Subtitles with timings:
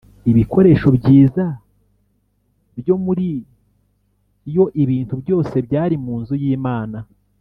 [0.31, 1.43] ”ibikoresho byiza
[2.79, 3.27] byo muri
[4.55, 6.97] yo ibintu byose byari mu nzu y’imana